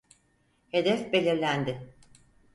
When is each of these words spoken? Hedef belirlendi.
Hedef 0.71 1.11
belirlendi. 1.13 1.93